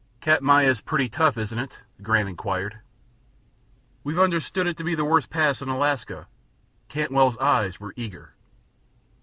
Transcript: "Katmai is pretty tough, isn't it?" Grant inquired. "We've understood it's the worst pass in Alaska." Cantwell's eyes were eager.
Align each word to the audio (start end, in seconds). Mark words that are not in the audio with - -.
"Katmai 0.19 0.63
is 0.63 0.81
pretty 0.81 1.07
tough, 1.07 1.37
isn't 1.37 1.59
it?" 1.59 1.81
Grant 2.01 2.27
inquired. 2.27 2.79
"We've 4.03 4.17
understood 4.17 4.65
it's 4.65 4.81
the 4.81 5.05
worst 5.05 5.29
pass 5.29 5.61
in 5.61 5.69
Alaska." 5.69 6.25
Cantwell's 6.89 7.37
eyes 7.37 7.79
were 7.79 7.93
eager. 7.95 8.33